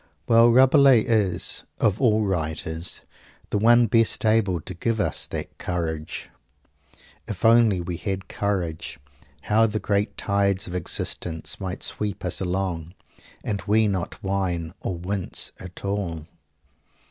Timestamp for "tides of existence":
10.17-11.59